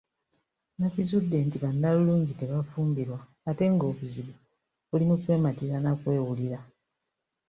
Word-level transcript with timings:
Nakizudde 0.77 1.37
nti 1.45 1.57
bannalulungi 1.63 2.33
tebafumbirwa 2.39 3.19
ate 3.49 3.63
ng’obuzibu 3.73 4.33
buli 4.89 5.03
mu 5.09 5.15
kwematira 5.21 5.75
n’akwewulira. 5.79 6.57